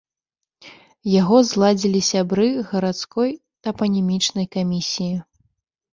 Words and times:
Яго 1.21 1.37
зладзілі 1.49 2.01
сябры 2.11 2.47
гарадской 2.71 3.31
тапанімічнай 3.69 4.45
камісіі. 4.57 5.15